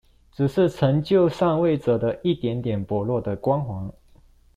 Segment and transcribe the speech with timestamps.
[0.31, 3.93] 只是成就上位者的一點點薄弱的光環